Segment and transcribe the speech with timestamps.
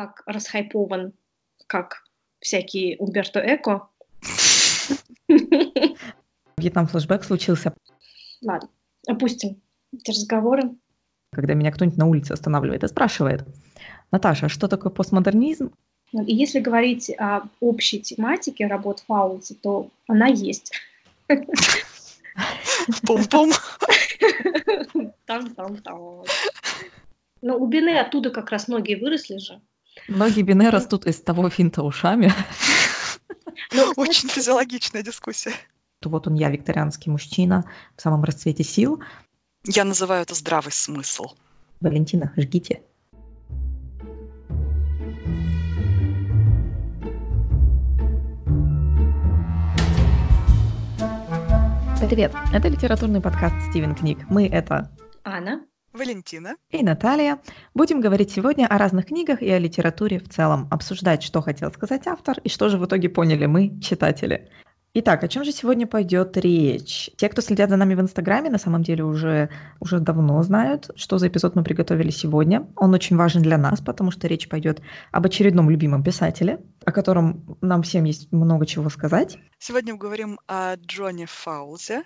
[0.00, 1.12] так расхайпован,
[1.66, 2.04] как
[2.38, 3.88] всякий Умберто Эко.
[6.56, 7.74] Вьетнам флешбэк случился.
[8.40, 8.70] Ладно,
[9.06, 9.60] опустим
[9.92, 10.62] эти разговоры.
[11.32, 13.46] Когда меня кто-нибудь на улице останавливает и спрашивает,
[14.10, 15.70] Наташа, а что такое постмодернизм?
[16.12, 20.72] Ну, и если говорить о общей тематике работ Фаулса, то она есть.
[23.06, 23.52] Пум-пум.
[25.26, 26.24] Там-там-там.
[27.42, 29.60] Ну, у Бине оттуда как раз многие выросли же.
[30.08, 32.32] Многие Бине растут из того финта ушами.
[33.72, 35.52] Ну, Очень физиологичная дискуссия.
[36.02, 37.64] Вот он я, викторианский мужчина,
[37.96, 39.02] в самом расцвете сил.
[39.64, 41.34] Я называю это здравый смысл.
[41.80, 42.82] Валентина, жгите.
[52.08, 54.18] Привет, это литературный подкаст «Стивен книг».
[54.28, 54.90] Мы— это
[55.22, 57.40] Анна, Валентина и Наталья.
[57.74, 62.06] Будем говорить сегодня о разных книгах и о литературе в целом, обсуждать, что хотел сказать
[62.06, 64.50] автор и что же в итоге поняли мы, читатели.
[64.92, 67.10] Итак, о чем же сегодня пойдет речь?
[67.16, 69.48] Те, кто следят за нами в Инстаграме, на самом деле уже,
[69.78, 72.66] уже давно знают, что за эпизод мы приготовили сегодня.
[72.74, 77.56] Он очень важен для нас, потому что речь пойдет об очередном любимом писателе, о котором
[77.60, 79.38] нам всем есть много чего сказать.
[79.58, 82.02] Сегодня мы говорим о Джоне Фаулзе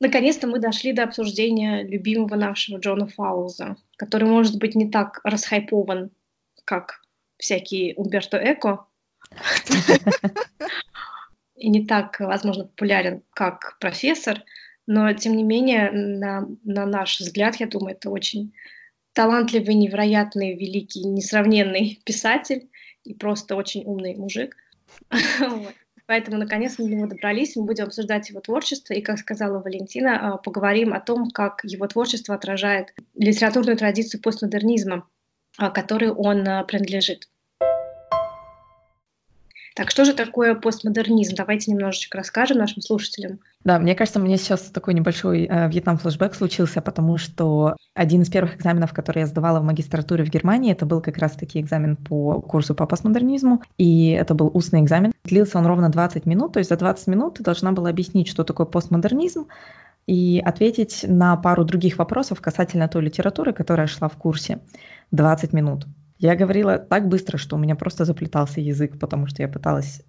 [0.00, 6.10] Наконец-то мы дошли до обсуждения любимого нашего Джона Фауза, который, может быть, не так расхайпован,
[6.64, 7.00] как
[7.38, 8.86] всякий Умберто Эко,
[11.56, 14.42] и не так, возможно, популярен, как профессор,
[14.86, 18.52] но, тем не менее, на, на наш взгляд, я думаю, это очень
[19.14, 22.68] талантливый, невероятный, великий, несравненный писатель
[23.04, 24.56] и просто очень умный мужик.
[26.06, 30.34] Поэтому, наконец, мы до него добрались, мы будем обсуждать его творчество, и, как сказала Валентина,
[30.34, 35.08] а, поговорим о том, как его творчество отражает литературную традицию постмодернизма,
[35.56, 37.28] а, которой он а, принадлежит.
[39.74, 41.34] Так что же такое постмодернизм?
[41.34, 43.40] Давайте немножечко расскажем нашим слушателям.
[43.64, 48.54] Да, мне кажется, меня сейчас такой небольшой э, Вьетнам-флешбэк случился, потому что один из первых
[48.56, 52.76] экзаменов, который я сдавала в магистратуре в Германии, это был как раз-таки экзамен по курсу
[52.76, 55.12] по постмодернизму, и это был устный экзамен.
[55.24, 58.44] Длился он ровно 20 минут, то есть за 20 минут ты должна была объяснить, что
[58.44, 59.48] такое постмодернизм,
[60.06, 64.60] и ответить на пару других вопросов касательно той литературы, которая шла в курсе.
[65.10, 65.86] 20 минут.
[66.18, 70.02] Я говорила так быстро, что у меня просто заплетался язык, потому что я пыталась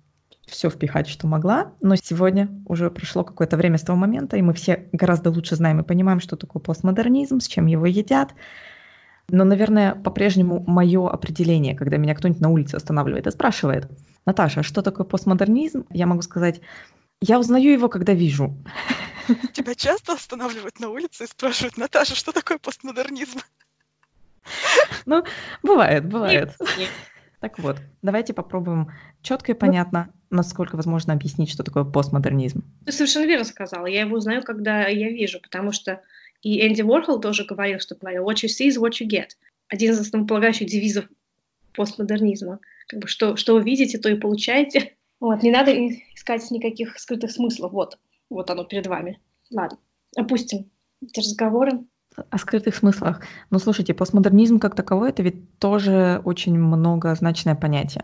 [0.45, 1.73] все впихать, что могла.
[1.81, 5.79] Но сегодня уже прошло какое-то время с того момента, и мы все гораздо лучше знаем
[5.79, 8.33] и понимаем, что такое постмодернизм, с чем его едят.
[9.27, 13.89] Но, наверное, по-прежнему мое определение, когда меня кто-нибудь на улице останавливает и спрашивает,
[14.25, 15.85] Наташа, а что такое постмодернизм?
[15.89, 16.61] Я могу сказать,
[17.21, 18.55] я узнаю его, когда вижу.
[19.53, 23.39] Тебя часто останавливают на улице и спрашивают, Наташа, что такое постмодернизм?
[25.05, 25.23] Ну,
[25.61, 26.51] бывает, бывает.
[27.39, 28.87] Так вот, давайте попробуем
[29.21, 32.63] четко и понятно, насколько возможно объяснить, что такое постмодернизм.
[32.85, 33.85] Ты совершенно верно сказала.
[33.85, 36.01] Я его узнаю, когда я вижу, потому что
[36.41, 39.29] и Энди Уорхол тоже говорил, что говорил «what you see is what you get».
[39.67, 41.05] Один из основополагающих девизов
[41.73, 42.59] постмодернизма.
[42.87, 44.95] Как бы что, что вы видите, то и получаете.
[45.19, 45.71] Вот, не надо
[46.13, 47.71] искать никаких скрытых смыслов.
[47.71, 47.97] Вот,
[48.29, 49.19] вот оно перед вами.
[49.49, 49.79] Ладно,
[50.15, 50.69] опустим
[51.01, 51.83] эти разговоры
[52.29, 53.21] о скрытых смыслах.
[53.49, 58.03] Но слушайте, постмодернизм как таковой это ведь тоже очень многозначное понятие.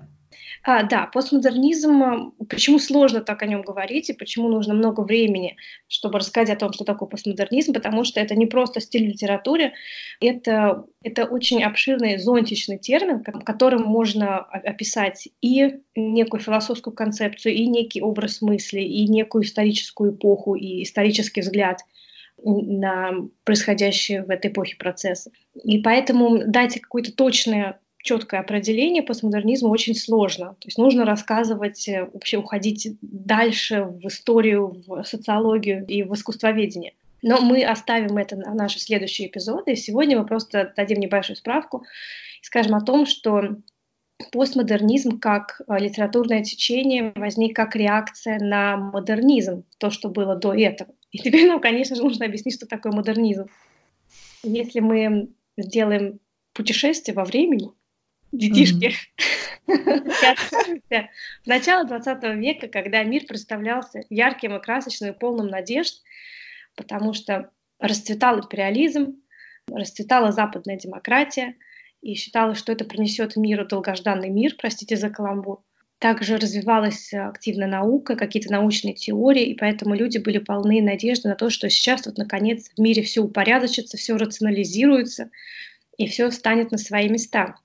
[0.64, 5.58] А, да, постмодернизм, почему сложно так о нем говорить и почему нужно много времени,
[5.88, 9.74] чтобы рассказать о том, что такое постмодернизм, потому что это не просто стиль литературы,
[10.20, 18.04] это, это очень обширный зонтичный термин, которым можно описать и некую философскую концепцию, и некий
[18.04, 21.80] образ мысли, и некую историческую эпоху, и исторический взгляд–
[22.44, 23.14] на
[23.44, 25.32] происходящие в этой эпохе процессы.
[25.64, 30.56] И поэтому дать какое-то точное четкое определение постмодернизма очень сложно.
[30.60, 36.94] То есть нужно рассказывать, э, вообще уходить дальше в историю, в социологию и в искусствоведение.
[37.22, 39.76] Но мы оставим это на наши следующие эпизоды.
[39.76, 41.86] Сегодня мы просто дадим небольшую справку
[42.42, 43.58] и скажем о том, что
[44.32, 50.92] постмодернизм как э, литературное течение возник как реакция на модернизм, то, что было до этого.
[51.12, 53.48] И теперь нам, конечно же, нужно объяснить, что такое модернизм.
[54.44, 56.20] Если мы сделаем
[56.54, 57.72] путешествие во времени,
[58.32, 58.94] детишки,
[59.68, 66.02] в начало 20 века, когда мир представлялся ярким и красочным и полным надежд,
[66.76, 69.22] потому что расцветал империализм,
[69.70, 71.56] расцветала западная демократия,
[72.02, 75.64] и считалось, что это принесет миру долгожданный мир, простите за каламбур.
[76.02, 81.52] Также развивалась активно наука, какие-то научные теории, и поэтому люди были полны надежды на то,
[81.52, 85.30] что сейчас вот наконец в мире все упорядочится, все рационализируется,
[85.98, 87.56] и все станет на свои места.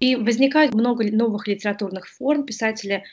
[0.00, 2.44] И возникает много новых литературных форм.
[2.44, 3.04] Писатели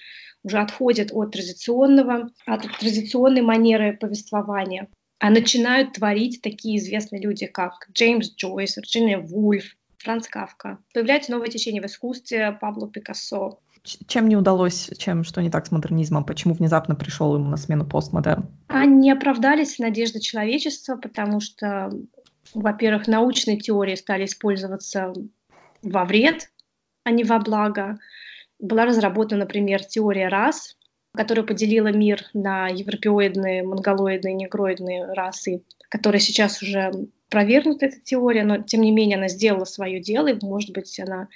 [0.41, 4.89] уже отходят от традиционного, от традиционной манеры повествования,
[5.19, 10.79] а начинают творить такие известные люди, как Джеймс Джойс, Вирджиния Вульф, Франц Кавка.
[10.95, 13.59] Появляется новое течение в искусстве Пабло Пикассо.
[13.83, 16.23] Чем не удалось, чем что не так с модернизмом?
[16.23, 18.45] Почему внезапно пришел ему на смену постмодерн?
[18.67, 21.91] Они оправдались надежды человечества, потому что,
[22.53, 25.13] во-первых, научные теории стали использоваться
[25.81, 26.49] во вред,
[27.03, 27.99] а не во благо.
[28.57, 30.77] Была разработана, например, теория рас,
[31.13, 36.91] которая поделила мир на европеоидные, монголоидные, негроидные расы, которая сейчас уже
[37.27, 41.27] опровергнута эта теория, но тем не менее она сделала свое дело, и, может быть, она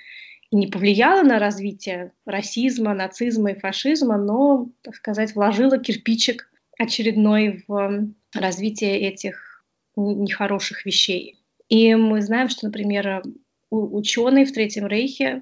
[0.52, 8.08] не повлияла на развитие расизма, нацизма и фашизма, но, так сказать, вложила кирпичик очередной в
[8.34, 9.66] развитие этих
[9.96, 11.40] нехороших вещей.
[11.70, 13.24] И мы знаем, что, например,
[13.70, 15.42] ученые в Третьем Рейхе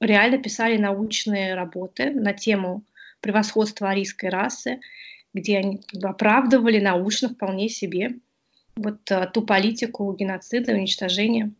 [0.00, 2.84] реально писали научные работы на тему
[3.20, 4.80] превосходства арийской расы,
[5.34, 8.16] где они оправдывали научно вполне себе
[8.76, 11.52] вот э, ту политику геноцида, уничтожения,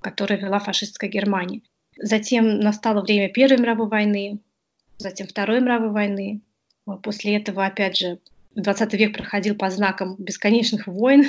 [0.00, 1.60] которую вела фашистская Германия.
[1.96, 4.38] Затем настало время Первой мировой войны,
[4.98, 6.40] затем Второй мировой войны.
[7.02, 8.18] После этого, опять же,
[8.54, 11.26] 20 век проходил по знакам бесконечных войн,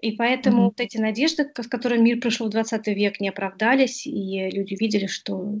[0.00, 0.64] и поэтому mm-hmm.
[0.64, 5.06] вот эти надежды, с которыми мир пришел в 20 век, не оправдались, и люди видели,
[5.06, 5.60] что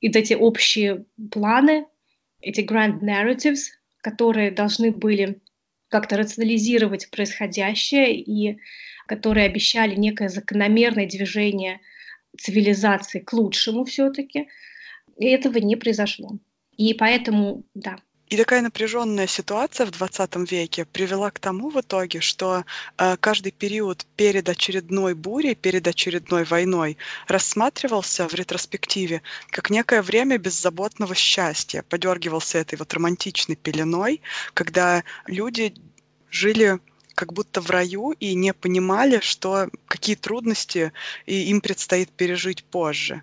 [0.00, 1.86] и вот эти общие планы,
[2.40, 3.70] эти grand narratives,
[4.00, 5.40] которые должны были
[5.88, 8.58] как-то рационализировать происходящее и
[9.06, 11.80] которые обещали некое закономерное движение
[12.38, 14.48] цивилизации к лучшему все-таки.
[15.18, 16.38] И этого не произошло.
[16.76, 17.98] И поэтому, да,
[18.32, 22.64] и такая напряженная ситуация в 20 веке привела к тому в итоге, что
[22.96, 26.96] э, каждый период перед очередной бурей, перед очередной войной
[27.28, 29.20] рассматривался в ретроспективе
[29.50, 34.22] как некое время беззаботного счастья, подергивался этой вот романтичной пеленой,
[34.54, 35.74] когда люди
[36.30, 36.78] жили
[37.14, 40.92] как будто в раю и не понимали, что какие трудности
[41.26, 43.22] им предстоит пережить позже.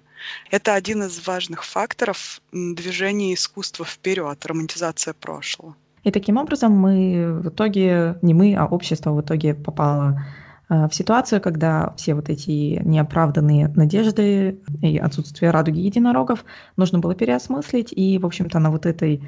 [0.52, 5.76] Это один из важных факторов движения искусства вперед, романтизация прошлого.
[6.04, 10.26] И таким образом мы в итоге, не мы, а общество в итоге попало
[10.70, 16.46] э, в ситуацию, когда все вот эти неоправданные надежды и отсутствие радуги единорогов
[16.78, 17.92] нужно было переосмыслить.
[17.92, 19.22] И, в общем-то, на вот этой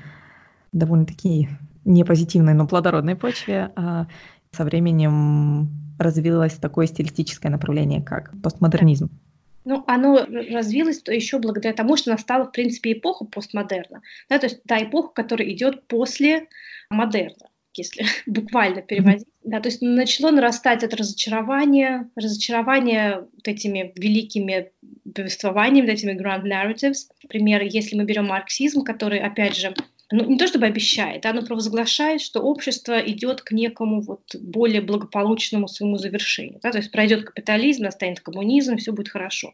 [0.71, 1.49] довольно-таки
[1.83, 4.05] не позитивной, но плодородной почве э,
[4.51, 9.09] со временем развилось такое стилистическое направление, как постмодернизм.
[9.63, 14.01] Ну, оно развилось то еще благодаря тому, что настала, в принципе, эпоха постмодерна.
[14.29, 16.47] Да, то есть та эпоха, которая идет после
[16.89, 19.27] модерна, если буквально переводить.
[19.43, 24.71] Да, то есть начало нарастать это разочарование, разочарование вот этими великими
[25.13, 27.07] повествованиями, вот этими grand narratives.
[27.23, 29.73] Например, если мы берем марксизм, который, опять же,
[30.11, 35.67] ну, не то чтобы обещает, оно провозглашает, что общество идет к некому вот более благополучному
[35.67, 36.59] своему завершению.
[36.61, 36.71] Да?
[36.71, 39.51] То есть пройдет капитализм, настанет коммунизм, все будет хорошо.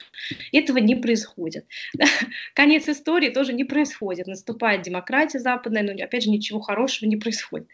[0.51, 1.65] Этого не происходит.
[2.53, 4.27] Конец истории тоже не происходит.
[4.27, 7.67] Наступает демократия западная, но опять же ничего хорошего не происходит.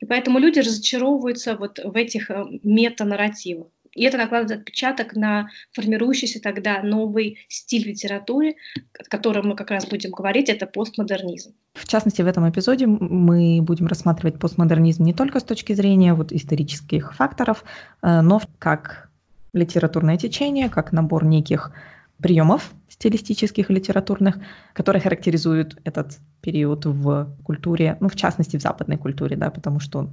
[0.00, 3.68] И поэтому люди разочаровываются вот в этих э, метанарративах.
[3.94, 8.56] И это накладывает отпечаток на формирующийся тогда новый стиль литературы,
[8.98, 11.54] о котором мы как раз будем говорить, это постмодернизм.
[11.74, 16.32] В частности, в этом эпизоде мы будем рассматривать постмодернизм не только с точки зрения вот
[16.32, 17.64] исторических факторов,
[18.02, 19.10] э, но как
[19.52, 21.72] литературное течение, как набор неких
[22.22, 24.38] приемов стилистических и литературных,
[24.72, 30.08] которые характеризуют этот период в культуре, ну, в частности, в западной культуре, да, потому что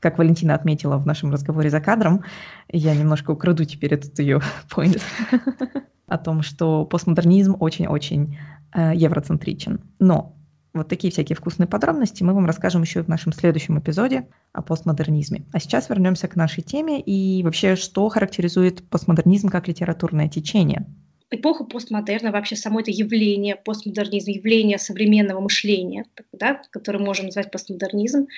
[0.00, 2.24] как Валентина отметила в нашем разговоре за кадром,
[2.70, 4.40] я немножко украду теперь этот ее
[4.74, 5.00] point
[6.06, 8.38] о том, что постмодернизм очень-очень
[8.74, 9.80] э, евроцентричен.
[9.98, 10.38] Но
[10.74, 15.44] вот такие всякие вкусные подробности мы вам расскажем еще в нашем следующем эпизоде о постмодернизме.
[15.52, 20.86] А сейчас вернемся к нашей теме и вообще, что характеризует постмодернизм как литературное течение.
[21.30, 28.28] Эпоха постмодерна, вообще само это явление, постмодернизм, явление современного мышления, да, которое можем назвать постмодернизм,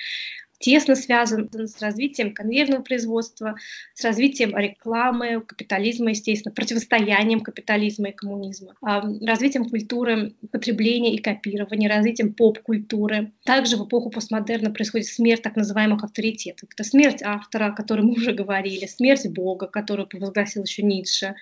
[0.61, 3.55] тесно связан с развитием конвейерного производства,
[3.93, 12.33] с развитием рекламы, капитализма, естественно, противостоянием капитализма и коммунизма, развитием культуры потребления и копирования, развитием
[12.33, 13.31] поп-культуры.
[13.43, 16.69] Также в эпоху постмодерна происходит смерть так называемых авторитетов.
[16.73, 21.35] Это смерть автора, о котором мы уже говорили, смерть Бога, которую провозгласил еще Ницше,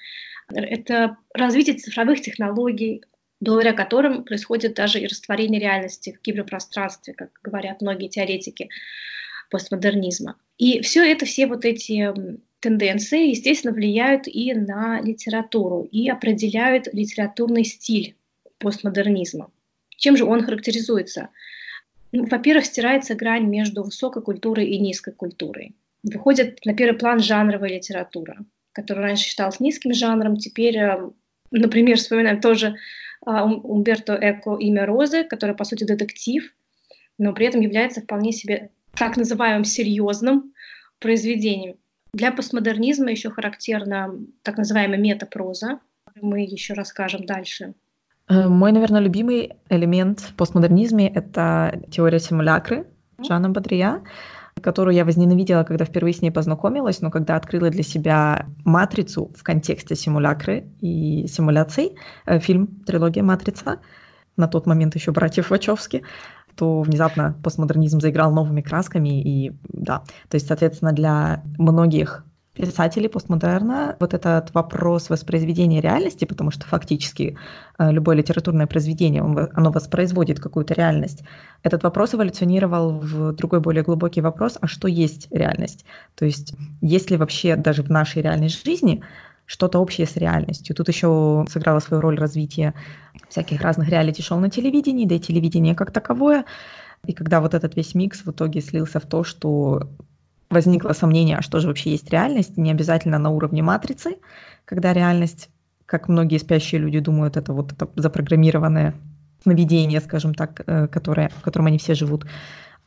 [0.51, 3.03] Это развитие цифровых технологий,
[3.39, 8.69] благодаря которым происходит даже и растворение реальности в киберпространстве, как говорят многие теоретики
[9.50, 10.36] постмодернизма.
[10.58, 12.13] И все это, все вот эти
[12.60, 18.15] тенденции, естественно, влияют и на литературу, и определяют литературный стиль
[18.58, 19.50] постмодернизма.
[19.96, 21.29] Чем же он характеризуется?
[22.12, 25.75] Ну, во-первых, стирается грань между высокой культурой и низкой культурой.
[26.03, 28.38] Выходит на первый план жанровая литература,
[28.72, 31.10] которая раньше считалась низким жанром, теперь, э,
[31.51, 32.77] например, вспоминаем тоже
[33.63, 36.43] Умберто Эко «Имя Розы», который, по сути, детектив,
[37.17, 40.53] но при этом является вполне себе так называемым серьезным
[41.00, 41.75] произведением.
[42.13, 45.79] Для постмодернизма еще характерна так называемая метапроза.
[46.19, 47.74] Мы еще расскажем дальше.
[48.27, 52.88] Э, мой, наверное, любимый элемент в постмодернизме— это теория симулякры
[53.27, 54.01] Жана Бодрия,
[54.59, 59.43] которую я возненавидела, когда впервые с ней познакомилась, но когда открыла для себя матрицу в
[59.43, 63.79] контексте симулякры и симуляций, э, фильм «Трилогия Матрица»,
[64.37, 66.03] на тот момент еще братьев Вачовски,
[66.55, 73.96] то внезапно постмодернизм заиграл новыми красками, и да, то есть, соответственно, для многих писателей постмодерна
[74.00, 77.38] вот этот вопрос воспроизведения реальности, потому что фактически
[77.77, 81.24] э, любое литературное произведение, оно воспроизводит какую-то реальность,
[81.63, 85.86] этот вопрос эволюционировал в другой более глубокий вопрос, а что есть реальность?
[86.15, 89.03] То есть есть ли вообще даже в нашей реальной жизни
[89.46, 90.75] что-то общее с реальностью.
[90.75, 92.75] Тут еще сыграла свою роль развитие
[93.29, 96.46] всяких разных реалити-шоу на телевидении, да и телевидение как таковое.
[97.06, 99.89] И когда вот этот весь микс в итоге слился в то, что
[100.50, 104.18] возникло сомнение, а что же вообще есть реальность, не обязательно на уровне матрицы,
[104.65, 105.50] когда реальность,
[105.86, 108.96] как многие спящие люди думают, это вот это запрограммированное
[109.44, 112.25] сновидение, скажем так, э, которое, в котором они все живут,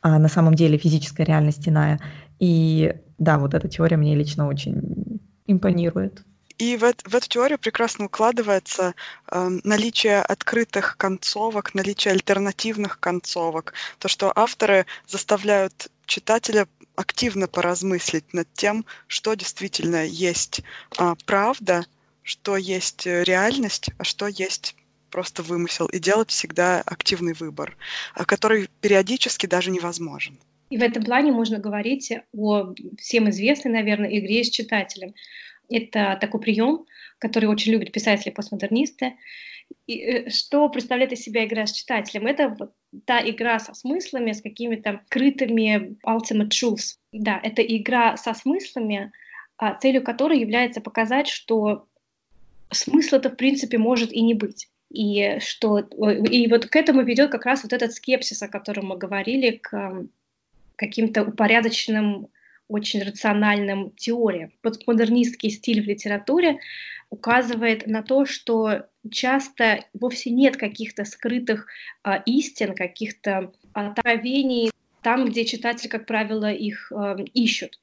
[0.01, 1.99] а на самом деле физическая реальность иная.
[2.39, 6.23] И да, вот эта теория мне лично очень импонирует.
[6.57, 8.93] И в, в эту теорию прекрасно укладывается
[9.31, 18.47] э, наличие открытых концовок, наличие альтернативных концовок, то, что авторы заставляют читателя активно поразмыслить над
[18.53, 20.61] тем, что действительно есть
[20.99, 21.85] э, правда,
[22.21, 24.75] что есть реальность, а что есть
[25.13, 27.77] просто вымысел, и делать всегда активный выбор,
[28.15, 30.39] а, который периодически даже невозможен.
[30.71, 35.13] И в этом плане можно говорить о всем известной, наверное, игре с читателем.
[35.69, 36.85] Это такой прием,
[37.19, 39.13] который очень любят писатели-постмодернисты.
[39.87, 42.27] И э, что представляет из себя игра с читателем?
[42.27, 42.73] Это вот
[43.05, 46.97] та игра со смыслами, с какими-то крытыми ultimate truths.
[47.11, 49.11] Да, это игра со смыслами,
[49.57, 51.87] а, целью которой является показать, что
[52.71, 54.69] смысла-то в принципе может и не быть.
[54.91, 58.97] И, что, и вот к этому ведет как раз вот этот скепсис, о котором мы
[58.97, 60.05] говорили, к
[60.75, 62.27] каким-то упорядоченным
[62.73, 64.51] очень рациональным теориям.
[64.61, 66.59] Постмодернистский стиль в литературе
[67.09, 71.67] указывает на то, что часто вовсе нет каких-то скрытых
[72.03, 74.71] э, истин, каких-то откровений
[75.03, 77.77] там, где читатель, как правило, их э, ищут.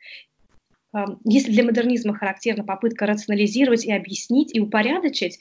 [1.24, 5.38] Если для модернизма характерна попытка рационализировать и объяснить и упорядочить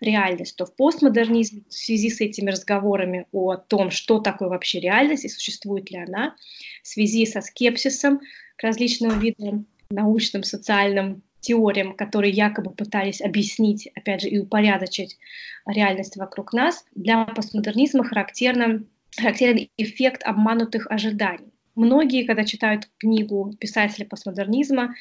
[0.00, 5.24] реальность, то в постмодернизме в связи с этими разговорами о том, что такое вообще реальность
[5.24, 6.36] и существует ли она,
[6.82, 8.20] в связи со скепсисом
[8.56, 15.18] к различным видам научным, социальным теориям, которые якобы пытались объяснить, опять же, и упорядочить
[15.66, 21.52] реальность вокруг нас, для постмодернизма характерен, характерен эффект обманутых ожиданий.
[21.74, 24.94] Многие, когда читают книгу писателя постмодернизма,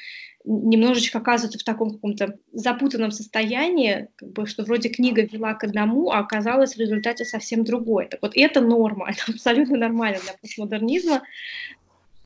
[0.46, 6.12] немножечко оказываются в таком каком-то запутанном состоянии, как бы, что вроде книга вела к одному,
[6.12, 8.08] а оказалось в результате совсем другое.
[8.08, 11.22] Так вот, это норма, это абсолютно нормально для постмодернизма.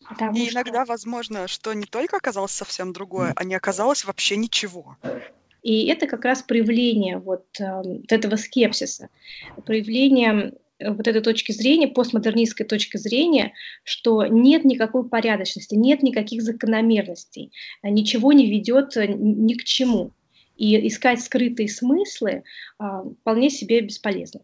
[0.08, 0.54] Потому и что...
[0.54, 4.98] иногда возможно, что не только оказалось совсем другое, а не оказалось вообще ничего.
[5.64, 9.08] И это как раз проявление вот, э, вот этого скепсиса,
[9.66, 13.54] проявление вот этой точки зрения, постмодернистской точки зрения,
[13.84, 17.52] что нет никакой порядочности, нет никаких закономерностей,
[17.84, 20.12] ничего не ведет ни к чему.
[20.56, 22.44] И искать скрытые смыслы
[22.78, 24.42] а, вполне себе бесполезно.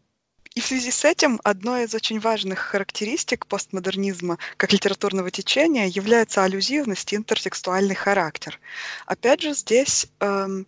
[0.55, 6.43] И в связи с этим одной из очень важных характеристик постмодернизма как литературного течения является
[6.43, 8.59] аллюзивность и интертекстуальный характер.
[9.05, 10.65] Опять же, здесь эм,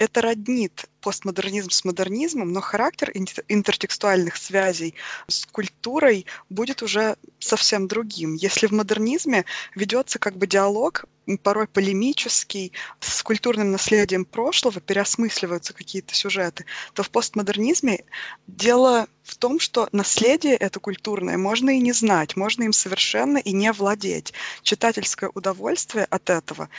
[0.00, 3.12] это роднит постмодернизм с модернизмом, но характер
[3.48, 4.94] интертекстуальных связей
[5.28, 8.32] с культурой будет уже совсем другим.
[8.32, 11.04] Если в модернизме ведется как бы диалог,
[11.42, 16.64] порой полемический, с культурным наследием прошлого, переосмысливаются какие-то сюжеты,
[16.94, 18.04] то в постмодернизме
[18.46, 23.52] дело в том, что наследие это культурное можно и не знать, можно им совершенно и
[23.52, 24.32] не владеть.
[24.62, 26.70] Читательское удовольствие от этого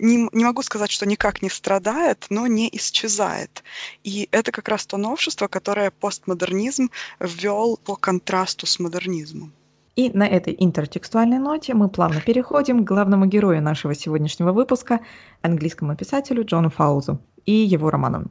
[0.00, 3.62] не, не могу сказать, что никак не страдает, но не исчезает.
[4.02, 6.90] И это как раз то новшество, которое постмодернизм
[7.20, 9.52] ввел по контрасту с модернизмом.
[9.96, 15.00] И на этой интертекстуальной ноте мы плавно переходим к главному герою нашего сегодняшнего выпуска,
[15.42, 18.30] английскому писателю Джону Фаузу и его романам.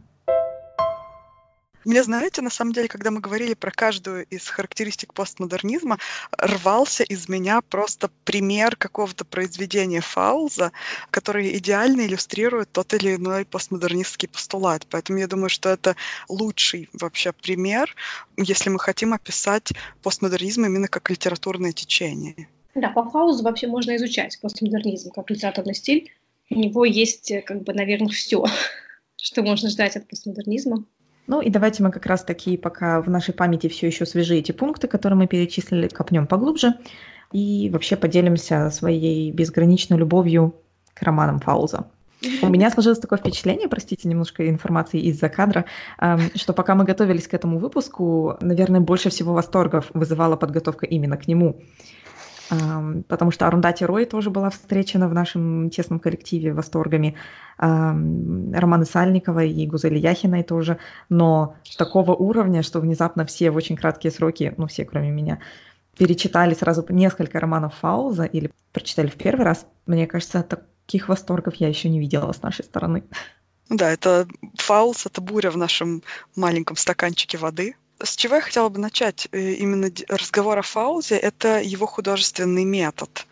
[1.90, 5.98] Мне, знаете, на самом деле, когда мы говорили про каждую из характеристик постмодернизма,
[6.38, 10.72] рвался из меня просто пример какого-то произведения Фауза,
[11.10, 14.86] который идеально иллюстрирует тот или иной постмодернистский постулат.
[14.88, 15.96] Поэтому я думаю, что это
[16.28, 17.96] лучший вообще пример,
[18.38, 22.50] если мы хотим описать постмодернизм именно как литературное течение.
[22.76, 26.12] Да, по Фаузу вообще можно изучать постмодернизм как литературный стиль.
[26.52, 28.46] У него есть, как бы, наверное, все,
[29.16, 30.86] что можно ждать от постмодернизма.
[31.30, 34.52] Ну и давайте мы как раз таки, пока в нашей памяти все еще свежи эти
[34.52, 36.74] пункты, которые мы перечислили, копнем поглубже
[37.32, 40.56] и вообще поделимся своей безграничной любовью
[40.96, 41.86] к романам Фауза.
[42.42, 45.66] У меня сложилось такое впечатление, простите, немножко информации из-за кадра,
[46.34, 51.28] что пока мы готовились к этому выпуску, наверное, больше всего восторгов вызывала подготовка именно к
[51.28, 51.62] нему
[52.50, 57.16] потому что Арундати Рой тоже была встречена в нашем тесном коллективе восторгами,
[57.58, 60.80] Романы Сальникова и Гузели Яхиной тоже,
[61.10, 65.40] но такого уровня, что внезапно все в очень краткие сроки, ну все кроме меня,
[65.98, 71.68] перечитали сразу несколько романов Фауза или прочитали в первый раз, мне кажется, таких восторгов я
[71.68, 73.04] еще не видела с нашей стороны.
[73.70, 76.02] Да, это Фауз, это буря в нашем
[76.36, 81.62] маленьком стаканчике воды, с чего я хотела бы начать э, именно разговор о Фаузе, это
[81.62, 83.26] его художественный метод.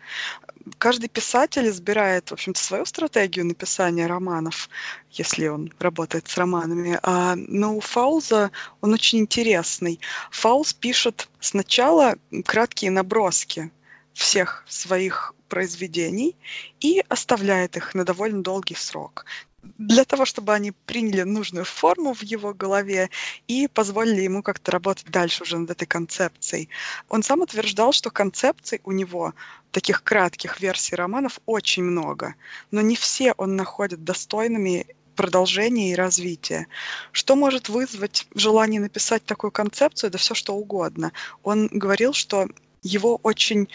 [0.76, 4.68] Каждый писатель избирает, в общем-то, свою стратегию написания романов,
[5.10, 6.98] если он работает с романами.
[7.02, 8.50] А, но у Фауза
[8.82, 10.00] он очень интересный.
[10.30, 13.70] Фауз пишет сначала краткие наброски
[14.12, 16.36] всех своих произведений
[16.80, 19.24] и оставляет их на довольно долгий срок
[19.62, 23.10] для того, чтобы они приняли нужную форму в его голове
[23.48, 26.68] и позволили ему как-то работать дальше уже над этой концепцией.
[27.08, 29.34] Он сам утверждал, что концепций у него,
[29.70, 32.34] таких кратких версий романов, очень много,
[32.70, 36.68] но не все он находит достойными продолжения и развития.
[37.10, 40.12] Что может вызвать желание написать такую концепцию?
[40.12, 41.12] Да все что угодно.
[41.42, 42.46] Он говорил, что
[42.82, 43.68] его очень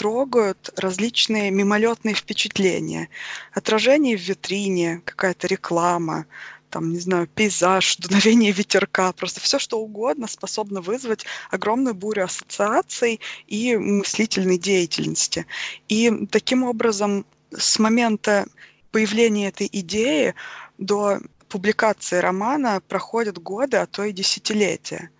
[0.00, 3.10] трогают различные мимолетные впечатления.
[3.52, 6.24] Отражение в витрине, какая-то реклама,
[6.70, 13.20] там, не знаю, пейзаж, дуновение ветерка, просто все что угодно способно вызвать огромную бурю ассоциаций
[13.46, 15.44] и мыслительной деятельности.
[15.88, 18.46] И таким образом с момента
[18.92, 20.34] появления этой идеи
[20.78, 25.10] до публикации романа проходят годы, а то и десятилетия.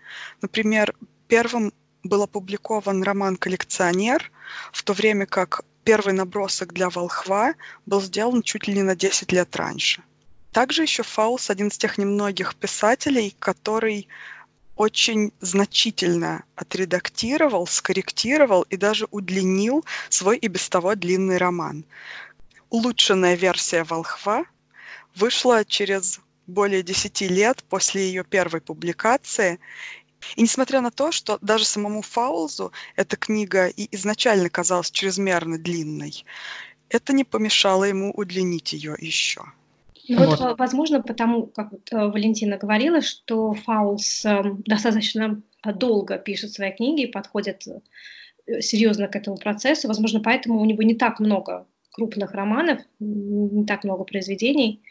[0.41, 0.95] Например,
[1.29, 4.31] первым был опубликован роман «Коллекционер»,
[4.73, 7.55] в то время как первый набросок для «Волхва»
[7.87, 10.03] был сделан чуть ли не на 10 лет раньше.
[10.53, 14.09] Также еще Фаус один из тех немногих писателей, который
[14.77, 21.85] очень значительно отредактировал, скорректировал и даже удлинил свой и без того длинный роман.
[22.71, 24.45] Улучшенная версия «Волхва»
[25.15, 29.61] вышла через более 10 лет после ее первой публикации,
[30.37, 36.25] и несмотря на то, что даже самому Фаулзу эта книга и изначально казалась чрезмерно длинной,
[36.89, 39.43] это не помешало ему удлинить ее еще.
[40.09, 46.19] Ну вот, вот, возможно, потому, как вот э, Валентина говорила, что Фаулс эм, достаточно долго
[46.19, 49.87] пишет свои книги и подходит э, серьезно к этому процессу.
[49.87, 54.83] Возможно, поэтому у него не так много крупных романов, не так много произведений,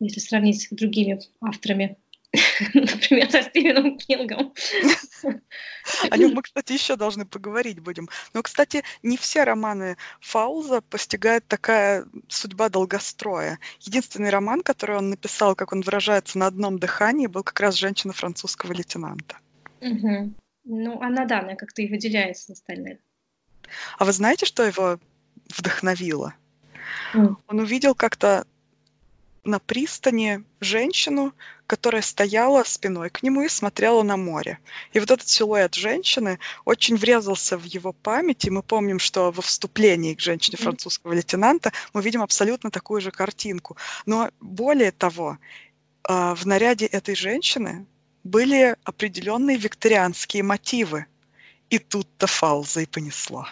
[0.00, 1.98] если сравнить с другими авторами
[2.74, 4.52] например, со Стивеном Кингом.
[6.10, 8.08] О нем мы, кстати, еще должны поговорить будем.
[8.32, 13.58] Но, кстати, не все романы Фауза постигает такая судьба долгостроя.
[13.80, 18.12] Единственный роман, который он написал, как он выражается, на одном дыхании, был как раз «Женщина
[18.12, 19.36] французского лейтенанта».
[20.66, 22.98] Ну, она, да, она как-то и выделяется с остальных.
[23.98, 24.98] А вы знаете, что его
[25.54, 26.34] вдохновило?
[27.12, 27.36] Mm.
[27.46, 28.46] Он увидел как-то
[29.44, 31.32] на пристани женщину,
[31.66, 34.58] которая стояла спиной к нему и смотрела на море.
[34.92, 39.42] И вот этот силуэт женщины очень врезался в его память, и мы помним, что во
[39.42, 43.76] вступлении к женщине французского лейтенанта мы видим абсолютно такую же картинку.
[44.06, 45.38] Но более того,
[46.02, 47.86] а, в наряде этой женщины
[48.24, 51.06] были определенные викторианские мотивы.
[51.74, 53.46] И тут-то Фалза и понесло.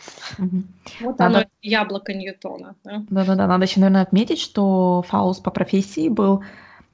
[1.00, 1.38] Вот надо...
[1.38, 2.76] оно, яблоко Ньютона.
[2.84, 6.44] Да-да-да, надо еще, наверное, отметить, что Фаус по профессии был,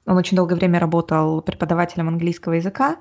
[0.06, 2.96] он очень долгое время работал преподавателем английского языка,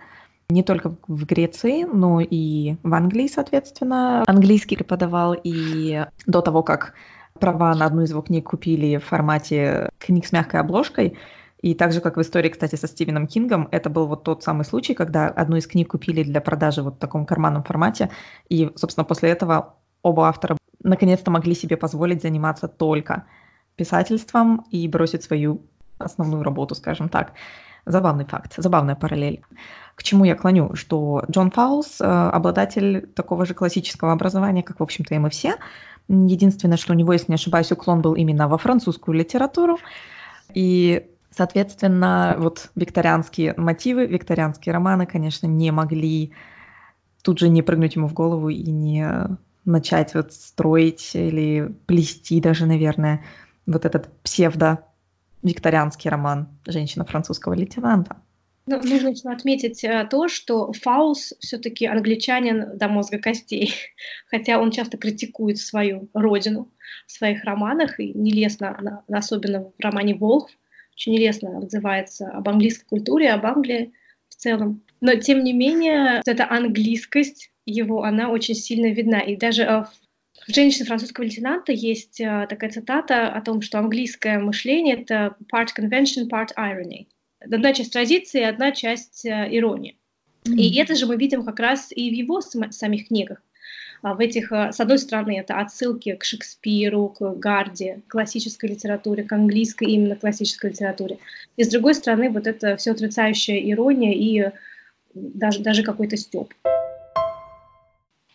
[0.50, 4.26] не только в Греции, но и в Англии, соответственно.
[4.28, 6.96] Английский преподавал и до того, как
[7.40, 11.18] права на одну из его книг купили в формате книг с мягкой обложкой.
[11.68, 14.64] И так же, как в истории, кстати, со Стивеном Кингом, это был вот тот самый
[14.64, 18.10] случай, когда одну из книг купили для продажи вот в таком карманном формате.
[18.48, 23.26] И, собственно, после этого оба автора наконец-то могли себе позволить заниматься только
[23.76, 25.62] писательством и бросить свою
[25.98, 27.34] основную работу, скажем так.
[27.86, 29.42] Забавный факт, забавная параллель.
[29.96, 30.74] К чему я клоню?
[30.74, 35.56] Что Джон Фаулс э, обладатель такого же классического образования, как, в общем-то, и мы все.
[36.08, 39.80] Единственное, что у него, если не ошибаюсь, уклон был именно во французскую литературу.
[40.54, 46.34] И, соответственно, вот викторианские мотивы, викторианские романы, конечно, не могли
[47.22, 49.08] тут же не прыгнуть ему в голову и не
[49.66, 53.24] начать вот строить или плести даже, наверное,
[53.68, 58.18] вот этот псевдо-викторианский роман «Женщина французского лейтенанта».
[58.66, 63.74] Ну, нужно еще отметить э, то, что Фаус все-таки англичанин до мозга костей,
[64.30, 66.70] хотя он часто критикует свою родину
[67.06, 70.50] в своих романах, и нелестно, особенно в романе «Волк»,
[70.98, 73.94] очень нелестно отзывается об английской культуре, об Англии
[74.30, 74.84] в целом.
[75.00, 79.20] Но, тем не менее, эта английскость его, она очень сильно видна.
[79.20, 79.84] И даже э,
[80.48, 85.68] в «Женщине французского лейтенанта» есть э, такая цитата о том, что английское мышление— это part
[85.78, 87.08] convention, part irony.
[87.40, 90.00] Одна часть традиции, одна часть э, иронии.
[90.46, 90.56] Mm-hmm.
[90.56, 93.44] И это же мы видим как раз и в его самих книгах.
[94.02, 99.24] А в этих, с одной стороны, это отсылки к Шекспиру, к Гарди, к классической литературе,
[99.24, 101.18] к английской именно классической литературе.
[101.56, 104.52] И с другой стороны, вот это все отрицающая ирония и
[105.14, 106.54] даже, даже какой-то стёб.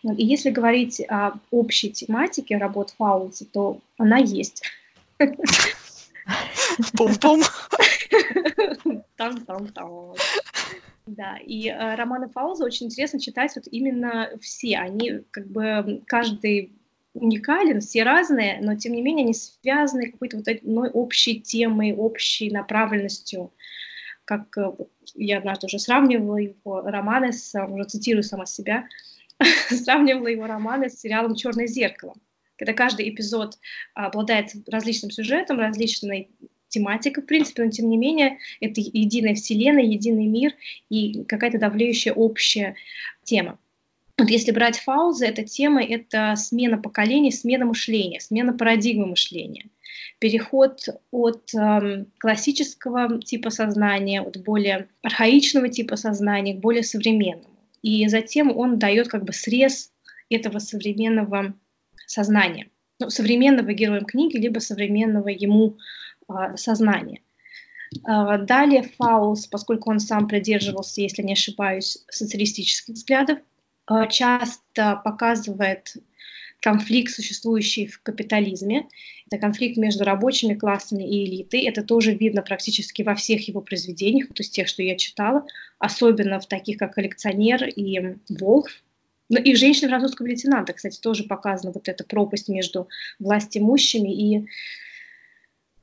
[0.03, 4.65] И если говорить о общей тематике работ Фаулса, то она есть.
[6.97, 7.43] Пум-пум.
[9.17, 10.15] Там-там-там.
[11.07, 14.79] Да, и э, романы Фауза очень интересно читать вот именно все.
[14.79, 16.73] Они как бы каждый
[17.15, 22.51] уникален, все разные, но тем не менее они связаны какой-то вот одной общей темой, общей
[22.51, 23.53] направленностью.
[24.25, 24.73] Как э,
[25.15, 28.87] я однажды уже сравнивала его романы, с, уже цитирую сама себя,
[29.69, 32.15] сравнивала его романы с сериалом «Черное зеркало»,
[32.57, 33.59] когда каждый эпизод
[33.95, 36.31] обладает различным сюжетом, различной
[36.73, 40.55] тематикой, в принципе, но тем не менее это единая вселенная, единый мир
[40.89, 42.75] и какая-то давлеющая общая
[43.23, 43.59] тема.
[44.19, 49.67] Вот если брать Фауза, эта тема— это смена поколений, смена мышления, смена парадигмы мышления,
[50.19, 57.49] переход от э, классического типа сознания, от более архаичного типа сознания к более современному.
[57.83, 59.91] И затем он дает как бы срез
[60.31, 61.55] этого современного
[62.07, 62.69] сознания,
[63.01, 65.79] ну, современного героем книги, либо современного ему
[66.57, 67.21] сознания.
[68.09, 73.39] Э, далее Фаулс, поскольку он сам придерживался, если не ошибаюсь, социалистических взглядов,
[73.91, 75.95] э, часто показывает
[76.61, 78.89] конфликт, существующий в капитализме.
[79.27, 81.63] Это конфликт между рабочими классами и элитой.
[81.63, 85.45] Это тоже видно практически во всех его произведениях, то есть тех, что я читала,
[85.79, 88.69] особенно в таких, как «Коллекционер» и «Волк».
[89.29, 94.49] Ну и в «Женщине французского лейтенанта», кстати, тоже показана вот эта пропасть между властимущими и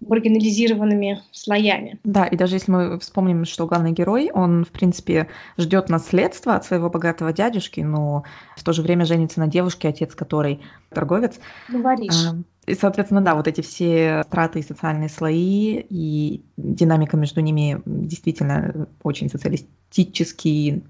[0.02, 2.00] маргинализированными слоями.
[2.04, 6.66] Да, и даже если мы вспомним, что главный герой, он, в принципе, ждет наследства от
[6.66, 8.24] своего богатого дядюшки, но
[8.56, 11.40] в то же время женится на девушке, отец которой торговец.
[11.68, 12.28] Говоришь.
[12.28, 12.36] А,
[12.66, 18.88] и, соответственно, да, вот эти все страты и социальные слои, и динамика между ними действительно
[19.04, 20.84] очень социалистические,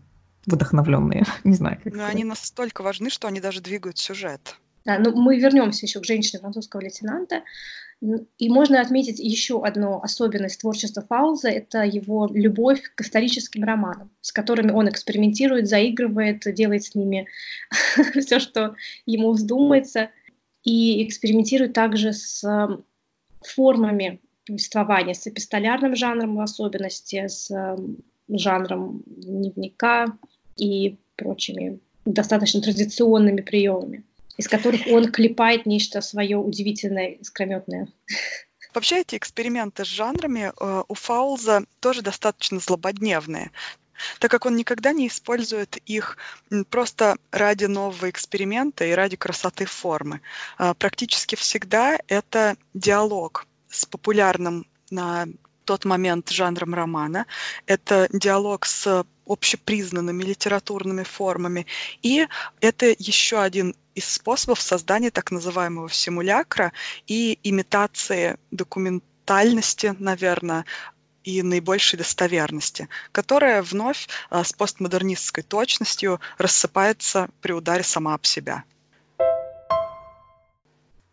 [0.46, 1.24] вдохновленные.
[1.44, 2.16] Не знаю, как Но сказать.
[2.16, 4.58] они настолько важны, что они даже двигают сюжет.
[4.90, 7.44] Да, ну мы вернемся еще к женщине французского лейтенанта.
[8.40, 14.32] И можно отметить еще одну особенность творчества Фауза– это его любовь к историческим романам, с
[14.32, 17.28] которыми он экспериментирует, заигрывает, делает с ними
[18.20, 18.76] все, что
[19.06, 20.10] ему вздумается,
[20.64, 22.84] и экспериментирует также с эм,
[23.42, 27.98] формами повествования, с эпистолярным жанром в особенности, с эм,
[28.28, 30.18] жанром дневника
[30.56, 34.04] и прочими достаточно традиционными приемами
[34.40, 37.90] из которых он клепает нечто свое удивительное, искрометное.
[38.74, 43.52] Вообще эти эксперименты с жанрами э, у Фаулза тоже достаточно злободневные
[44.20, 46.18] так как он никогда не использует их
[46.70, 50.22] просто ради нового эксперимента и ради красоты формы.
[50.58, 55.28] Э, практически всегда это диалог с популярным на
[55.66, 57.26] тот момент жанром романа.
[57.66, 61.68] Это диалог с общепризнанными литературными формами.
[62.02, 62.26] И
[62.62, 66.72] это еще один из способов создания так называемого симулякра
[67.06, 70.66] и имитации документальности, наверное,
[71.26, 78.64] и наибольшей достоверности, которая вновь а, с постмодернистской точностью рассыпается при ударе сама об себя.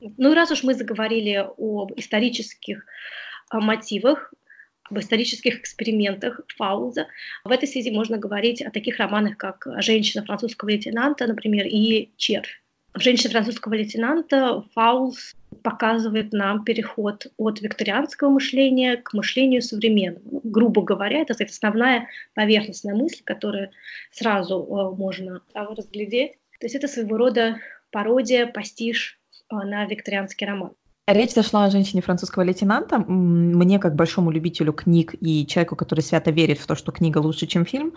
[0.00, 2.86] Ну и раз уж мы заговорили об исторических
[3.50, 4.32] а, мотивах,
[4.84, 7.08] об исторических экспериментах Фауза,
[7.42, 12.62] в этой связи можно говорить о таких романах, как «Женщина французского лейтенанта», например, и «Червь».
[12.96, 20.40] В «Женщине французского лейтенанта» Фаулс показывает нам переход от викторианского мышления к мышлению современному.
[20.42, 23.68] Грубо говоря, это основная поверхностная мысль, которую
[24.10, 26.38] сразу э, можно разглядеть.
[26.58, 27.58] То есть это своего рода
[27.90, 29.18] пародия, пастиш
[29.50, 30.70] э, на викторианский роман.
[31.06, 32.98] Речь зашла о женщине французского лейтенанта.
[32.98, 37.46] Мне, как большому любителю книг и человеку, который свято верит в то, что книга лучше,
[37.46, 37.92] чем фильм,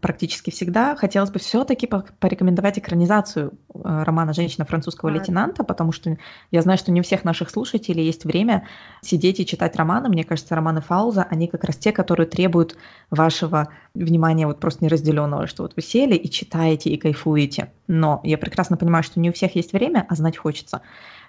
[0.00, 6.16] практически всегда, хотелось бы все-таки порекомендовать экранизацию э, романа «Женщина французского а, лейтенанта», потому что
[6.52, 8.68] я знаю, что не у всех наших слушателей есть время
[9.02, 10.08] сидеть и читать романы.
[10.08, 12.76] Мне кажется, романы Фауза, они как раз те, которые требуют
[13.10, 17.72] вашего внимания вот просто неразделенного, что вот вы сели и читаете, и кайфуете.
[17.88, 20.82] Но я прекрасно понимаю, что не у всех есть время, а знать хочется.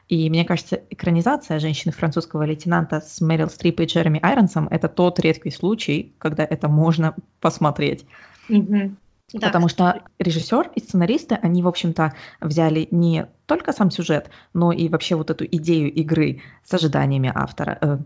[0.10, 5.20] И мне кажется, экранизация «Женщины французского лейтенанта» с Мэрил Стрип и Джереми Айронсом– это тот
[5.20, 8.06] редкий случай, когда это можно посмотреть.
[8.50, 8.96] Угу.
[9.34, 9.48] Да.
[9.48, 14.90] Потому что режиссер и сценаристы, они, в общем-то, взяли не только сам сюжет, но и
[14.90, 17.98] вообще вот эту идею игры с ожиданиями автора, э,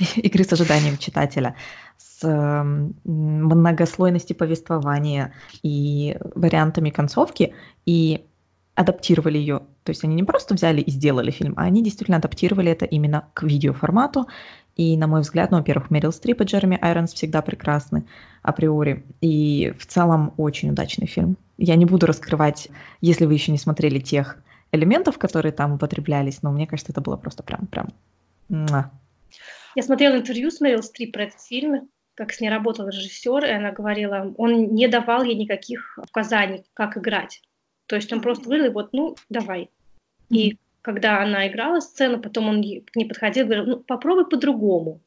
[0.16, 1.54] игры с ожиданием читателя,
[1.96, 2.62] с э,
[3.04, 7.54] многослойностью повествования и вариантами концовки,
[7.86, 8.24] и
[8.74, 9.60] адаптировали ее.
[9.84, 13.28] То есть они не просто взяли и сделали фильм, а они действительно адаптировали это именно
[13.34, 14.26] к видеоформату.
[14.76, 18.06] И, на мой взгляд, ну, во-первых, Мерил Стрип и Джереми Айронс всегда прекрасны
[18.42, 19.04] априори.
[19.20, 21.36] И в целом очень удачный фильм.
[21.58, 22.68] Я не буду раскрывать,
[23.00, 24.38] если вы еще не смотрели тех
[24.72, 27.92] элементов, которые там употреблялись, но мне кажется, это было просто прям, прям...
[29.76, 33.50] Я смотрела интервью с Мерил Стрип про этот фильм, как с ней работал режиссер, и
[33.50, 37.42] она говорила, он не давал ей никаких указаний, как играть.
[37.86, 39.70] То есть он просто говорил, вот, ну, давай.
[40.30, 45.00] И когда она играла сцену, потом он к ней подходил и говорил, ну, попробуй по-другому.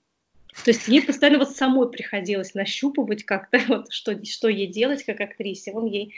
[0.65, 5.21] То есть ей постоянно вот самой приходилось нащупывать как-то, вот, что, что ей делать как
[5.21, 5.73] актрисе.
[5.73, 6.15] Он ей,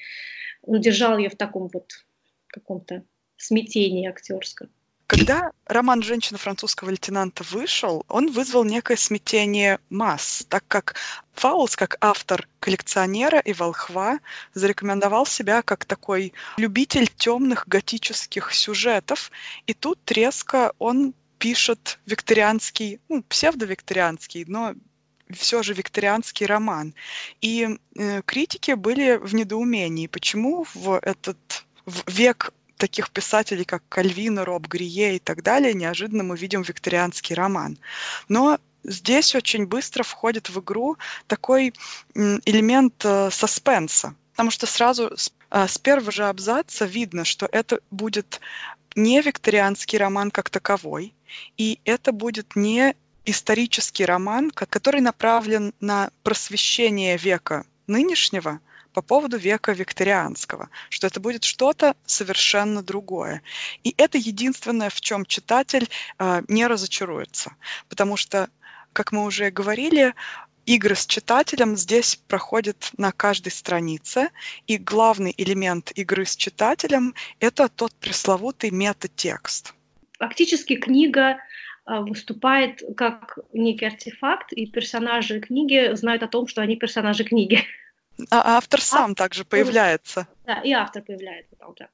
[0.62, 2.06] он держал ее в таком вот
[2.48, 3.04] каком-то
[3.36, 4.70] смятении актерском.
[5.10, 10.94] Когда роман «Женщина французского лейтенанта» вышел, он вызвал некое смятение масс, так как
[11.34, 14.20] Фаулс, как автор коллекционера и волхва,
[14.54, 19.32] зарекомендовал себя как такой любитель темных готических сюжетов,
[19.66, 24.76] и тут резко он пишет викторианский, ну, псевдовикторианский, но
[25.32, 26.94] все же викторианский роман.
[27.42, 34.46] И э, критики были в недоумении, почему в этот в век таких писателей, как Кальвина,
[34.46, 37.78] Роб Грие и так далее, неожиданно мы видим викторианский роман.
[38.28, 41.74] Но здесь очень быстро входит в игру такой
[42.16, 45.12] элемент э, саспенса, потому что сразу
[45.52, 48.40] э, с первого же абзаца видно, что это будет
[48.96, 51.14] не викторианский роман как таковой,
[51.58, 58.60] и это будет не исторический роман, который направлен на просвещение века нынешнего,
[59.00, 63.42] по поводу века викторианского, что это будет что-то совершенно другое.
[63.86, 67.54] И это единственное, в чем читатель э, не разочаруется,
[67.88, 68.50] потому что,
[68.92, 70.16] как мы уже говорили,
[70.66, 74.32] игры с читателем здесь проходят на каждой странице,
[74.68, 79.74] и главный элемент игры с читателем— это тот пресловутый метатекст.
[80.20, 81.38] Фактически книга
[81.86, 87.64] а, выступает как некий артефакт, и персонажи книги знают о том, что они персонажи книги.
[88.30, 90.28] А автор сам а, также появляется.
[90.46, 91.90] Да, и автор появляется там, да.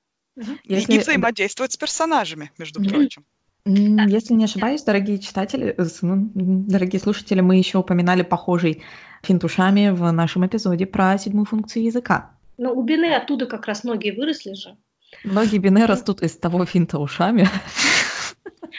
[0.64, 0.94] Если...
[0.94, 3.26] И взаимодействует с персонажами, между прочим.
[3.66, 8.84] Если не ошибаюсь, дорогие читатели, э, ну, дорогие слушатели, мы еще упоминали похожий
[9.24, 12.32] финт ушами в нашем эпизоде про седьмую функцию языка.
[12.58, 14.78] Но у Бине оттуда как раз многие выросли же.
[15.24, 17.48] Многие Бине растут из того финта ушами.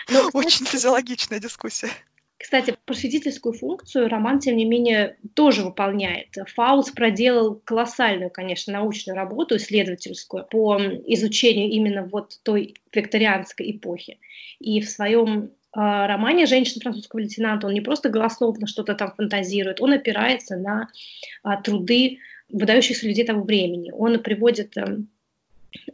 [0.08, 1.90] Ну, Очень физиологичная дискуссия.
[2.38, 6.28] Кстати, просветительскую функцию роман, тем не менее, тоже выполняет.
[6.54, 14.18] Фаус проделал колоссальную, конечно, научную работу исследовательскую по изучению именно вот той викторианской эпохи.
[14.60, 19.80] И в своем а, романе «Женщина французского лейтенанта» он не просто голословно что-то там фантазирует,
[19.80, 20.90] он опирается на
[21.42, 22.18] а, труды
[22.50, 23.92] выдающихся людей того времени.
[23.92, 25.08] Он приводит эм,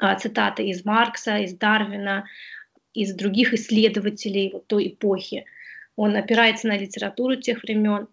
[0.01, 2.27] а, цитаты из Маркса, из Дарвина,
[2.95, 5.47] из других исследователей вот той эпохи
[5.97, 8.09] он опирается на литературу тех времен,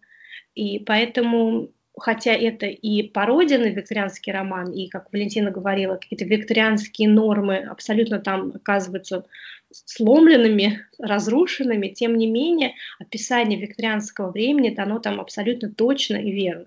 [0.55, 7.09] и поэтому, хотя это и пародия на викторианский роман, и, как Валентина говорила, какие-то викторианские
[7.09, 9.25] нормы абсолютно там оказываются
[9.71, 16.65] сломленными, разрушенными, тем не менее описание викторианского времени дано там абсолютно точно и верно.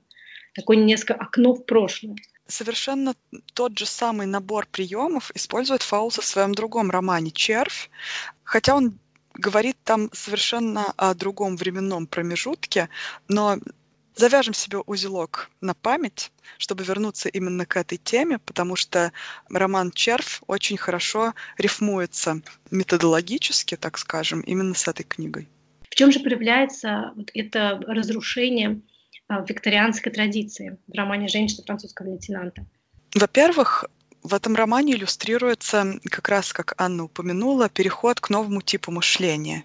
[0.54, 2.16] Такое несколько окно в прошлое.
[2.46, 3.14] совершенно
[3.54, 7.90] тот же самый набор приемов использует Фаулс в своем другом романе «Червь»,
[8.44, 8.98] хотя он
[9.34, 12.88] говорит там совершенно о другом временном промежутке,
[13.28, 13.58] но
[14.14, 19.12] завяжем себе узелок на память, чтобы вернуться именно к этой теме, потому что
[19.48, 25.48] роман «Червь» очень хорошо рифмуется методологически, так скажем, именно с этой книгой.
[25.90, 28.80] В чем же проявляется вот это разрушение
[29.28, 32.66] а, викторианской традиции в романе «Женщина французского лейтенанта»?
[33.14, 33.84] Во-первых,
[34.22, 39.64] в этом романе иллюстрируется, как раз как Анна упомянула, переход к новому типу мышления.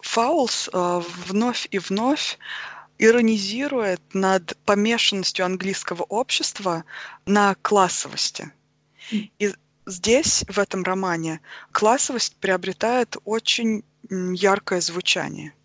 [0.00, 2.38] Фаулс э, вновь и вновь
[2.98, 6.84] иронизирует над помешанностью английского общества
[7.26, 8.52] на классовости.
[9.10, 9.54] И
[9.86, 11.40] здесь, в этом романе,
[11.72, 15.52] классовость приобретает очень яркое звучание–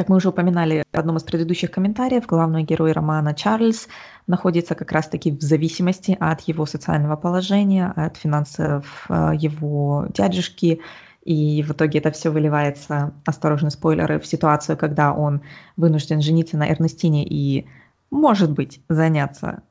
[0.00, 3.86] как мы уже упоминали в одном из предыдущих комментариев, главный герой романа Чарльз
[4.26, 10.80] находится как раз-таки в зависимости от его социального положения, от финансов э, его дядюшки,
[11.22, 15.42] и в итоге это все выливается, осторожно, спойлеры, в ситуацию, когда он
[15.76, 17.66] вынужден жениться на Эрнестине и,
[18.10, 19.62] может быть, заняться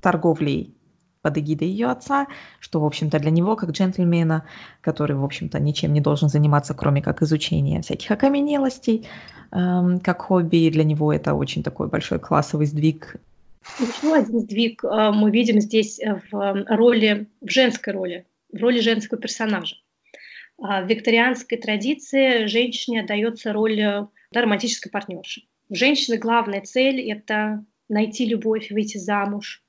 [0.00, 0.74] торговлей
[1.22, 2.26] под эгидой ее отца,
[2.60, 4.44] что, в общем-то, для него, как джентльмена,
[4.80, 9.06] который, в общем-то, ничем не должен заниматься, кроме как изучения всяких окаменелостей,
[9.52, 13.16] эм, как хобби, для него это очень такой большой классовый сдвиг.
[13.78, 19.20] Еще один сдвиг э, мы видим здесь в роли, в женской роли, в роли женского
[19.20, 19.76] персонажа.
[20.60, 25.42] А в викторианской традиции женщине дается роль да, романтической партнерши.
[25.68, 29.62] У женщины главная цель– это найти любовь, выйти замуж,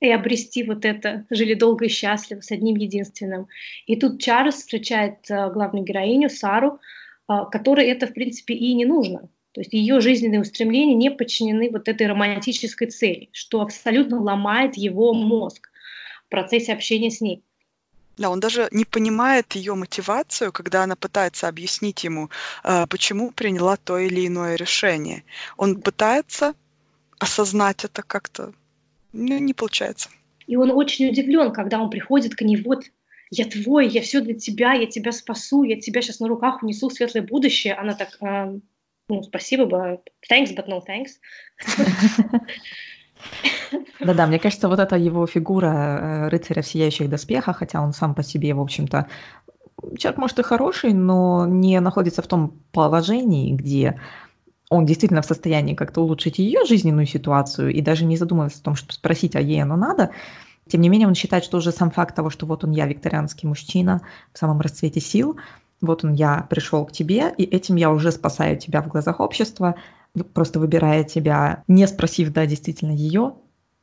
[0.00, 3.48] и обрести вот это, жили долго и счастливо с одним единственным.
[3.86, 6.80] И тут Чарльз встречает э, главную героиню Сару,
[7.28, 9.28] э, которой это, в принципе, и не нужно.
[9.52, 15.12] То есть ее жизненные устремления не подчинены вот этой романтической цели, что абсолютно ломает его
[15.12, 15.68] мозг
[16.26, 17.42] в процессе общения с ней.
[18.16, 22.30] Да, он даже не понимает ее мотивацию, когда она пытается объяснить ему,
[22.64, 25.24] э, почему приняла то или иное решение.
[25.58, 26.54] Он пытается
[27.18, 28.54] осознать это как-то
[29.12, 30.08] ну, не получается.
[30.46, 32.84] И он очень удивлен, когда он приходит к ней, вот,
[33.30, 36.88] я твой, я все для тебя, я тебя спасу, я тебя сейчас на руках унесу
[36.88, 37.74] в светлое будущее.
[37.74, 38.58] Она так, э,
[39.08, 41.10] ну, спасибо, but thanks, but no thanks.
[44.00, 48.14] Да-да, мне кажется, вот эта его фигура э, рыцаря в сияющих доспехах, хотя он сам
[48.14, 49.08] по себе, в общем-то,
[49.96, 54.00] человек, может, и хороший, но не находится в том положении, где
[54.70, 58.76] он действительно в состоянии как-то улучшить ее жизненную ситуацию и даже не задумывается о том,
[58.76, 60.10] чтобы спросить, а ей оно надо,
[60.68, 63.48] тем не менее он считает, что уже сам факт того, что вот он я, викторианский
[63.48, 64.00] мужчина
[64.32, 65.36] в самом расцвете сил,
[65.80, 69.74] вот он я пришел к тебе, и этим я уже спасаю тебя в глазах общества,
[70.34, 73.34] просто выбирая тебя, не спросив, да, действительно ее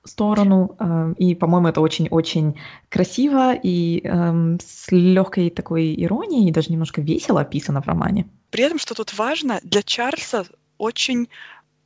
[0.07, 0.75] сторону.
[0.79, 2.55] Эм, и, по-моему, это очень-очень
[2.89, 8.27] красиво и эм, с легкой такой иронией, и даже немножко весело описано в романе.
[8.49, 10.45] При этом, что тут важно, для Чарльза
[10.77, 11.29] очень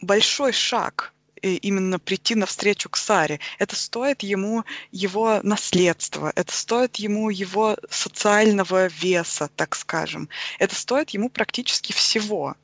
[0.02, 3.40] большой шаг именно прийти навстречу к Саре.
[3.58, 10.30] Это стоит ему его наследства, это стоит ему его социального веса, так скажем.
[10.60, 12.56] Это стоит ему практически всего.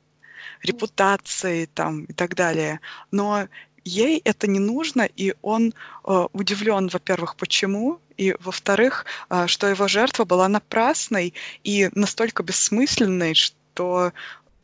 [0.62, 2.80] Репутации там и так далее.
[3.10, 3.48] Но
[3.84, 5.72] ей это не нужно, и он
[6.04, 13.34] э, удивлен, во-первых, почему, и, во-вторых, э, что его жертва была напрасной и настолько бессмысленной,
[13.34, 14.12] что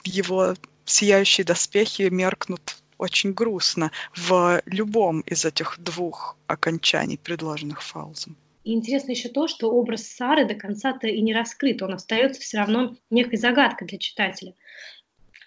[0.05, 8.37] его сияющие доспехи меркнут очень грустно в любом из этих двух окончаний, предложенных Фаузом.
[8.65, 12.59] И интересно еще то, что образ Сары до конца-то и не раскрыт, он остается все
[12.59, 14.55] равно некой загадкой для читателя.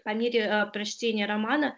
[0.04, 1.76] По мере э, прочтения романа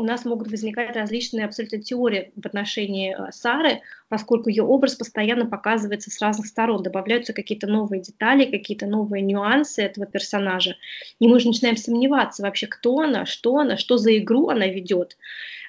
[0.00, 5.44] у нас могут возникать различные абсолютно теории в отношении э, Сары, поскольку ее образ постоянно
[5.44, 10.76] показывается с разных сторон, добавляются какие-то новые детали, какие-то новые нюансы этого персонажа,
[11.18, 15.18] и мы уже начинаем сомневаться вообще, кто она, что она, что за игру она ведет.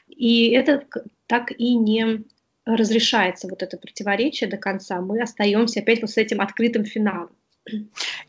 [0.08, 0.86] И это
[1.28, 2.24] так и не
[2.66, 5.02] разрешается, вот это противоречие до конца.
[5.02, 7.32] Мы остаемся опять вот с этим открытым финалом.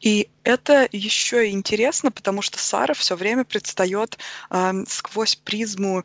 [0.01, 4.19] И это еще интересно, потому что Сара все время предстает
[4.51, 6.05] э, сквозь призму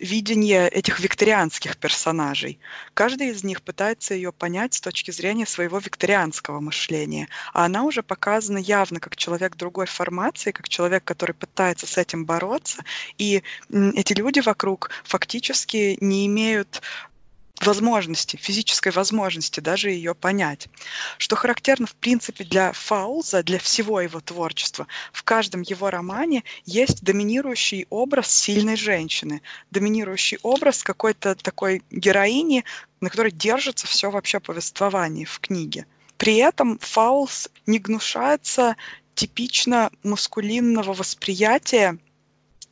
[0.00, 2.58] видения этих викторианских персонажей.
[2.94, 8.02] Каждый из них пытается ее понять с точки зрения своего викторианского мышления, а она уже
[8.02, 12.82] показана явно как человек другой формации, как человек, который пытается с этим бороться,
[13.18, 16.80] и эти люди вокруг фактически не имеют
[17.66, 20.68] возможности, физической возможности даже ее понять.
[21.18, 27.02] Что характерно, в принципе, для Фаулза, для всего его творчества, в каждом его романе есть
[27.02, 32.64] доминирующий образ сильной женщины, доминирующий образ какой-то такой героини,
[33.00, 35.86] на которой держится все вообще повествование в книге.
[36.16, 38.76] При этом Фаулс не гнушается
[39.14, 41.98] типично маскулинного восприятия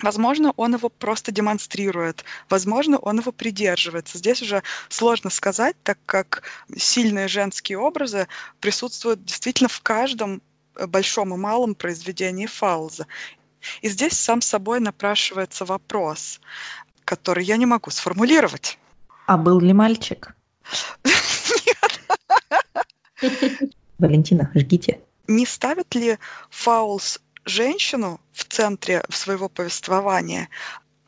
[0.00, 4.18] Возможно, он его просто демонстрирует, возможно, он его придерживается.
[4.18, 6.44] Здесь уже сложно сказать, так как
[6.76, 8.28] сильные женские образы
[8.60, 10.40] присутствуют действительно в каждом
[10.76, 13.06] э, большом и малом произведении Фауза.
[13.82, 16.40] И здесь сам собой напрашивается вопрос,
[17.04, 18.78] который я не могу сформулировать.
[19.26, 20.36] А был ли мальчик?
[21.04, 22.00] Нет.
[23.98, 25.00] Валентина, жгите.
[25.26, 26.18] Не ставит ли
[26.50, 30.48] Фаулс женщину в центре своего повествования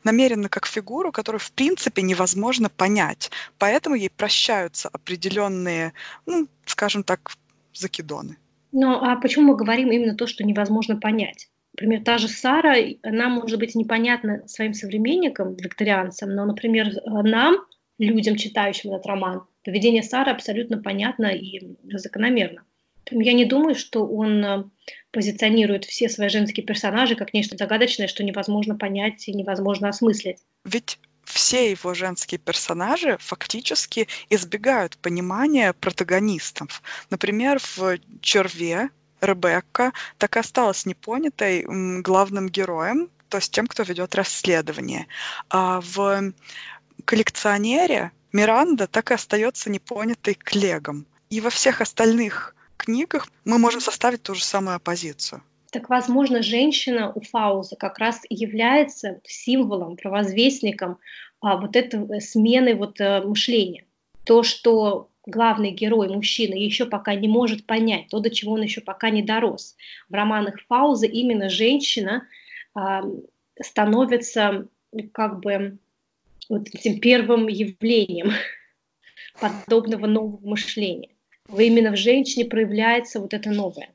[0.03, 3.31] намеренно как фигуру, которую в принципе невозможно понять.
[3.57, 5.93] Поэтому ей прощаются определенные,
[6.25, 7.31] ну, скажем так,
[7.73, 8.37] закидоны.
[8.71, 11.49] Ну, а почему мы говорим именно то, что невозможно понять?
[11.73, 17.57] Например, та же Сара, она может быть непонятна своим современникам, викторианцам, но, например, нам,
[17.97, 22.63] людям, читающим этот роман, поведение Сары абсолютно понятно и закономерно.
[23.09, 24.63] Я не думаю, что он э,
[25.11, 30.37] позиционирует все свои женские персонажи как нечто загадочное, что невозможно понять и невозможно осмыслить.
[30.63, 36.81] Ведь все его женские персонажи фактически избегают понимания протагонистов.
[37.09, 38.89] Например, в «Черве»
[39.21, 41.63] Ребекка так и осталась непонятой
[42.01, 45.07] главным героем, то есть тем, кто ведет расследование.
[45.49, 46.33] А в
[47.05, 51.05] коллекционере Миранда так и остается непонятой Клегом.
[51.29, 55.41] И во всех остальных книгах мы можем составить ту же самую оппозицию.
[55.71, 60.97] Так, возможно, женщина у Фауза как раз является символом, провозвестником
[61.39, 63.85] а, вот этой смены вот, а, мышления.
[64.25, 68.81] То, что главный герой, мужчина, еще пока не может понять, то, до чего он еще
[68.81, 69.77] пока не дорос.
[70.09, 72.27] В романах Фауза именно женщина
[72.73, 73.03] а,
[73.61, 74.67] становится
[75.13, 75.77] как бы
[76.49, 78.31] вот этим первым явлением
[79.39, 81.11] подобного нового мышления
[81.59, 83.89] именно в женщине проявляется вот это новое.